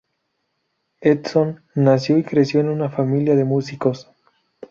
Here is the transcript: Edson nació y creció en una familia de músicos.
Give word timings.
Edson 1.01 1.61
nació 1.75 2.17
y 2.17 2.23
creció 2.23 2.59
en 2.59 2.69
una 2.69 2.89
familia 2.89 3.35
de 3.35 3.43
músicos. 3.45 4.09